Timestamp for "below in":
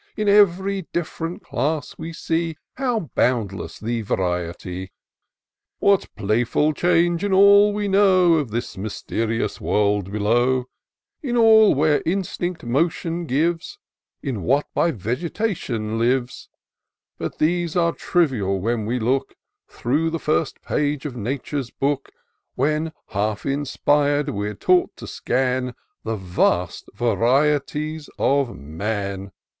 10.11-11.37